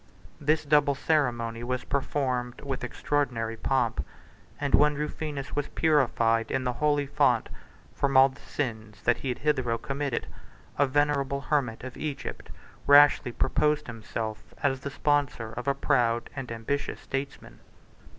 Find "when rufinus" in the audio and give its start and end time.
4.73-5.55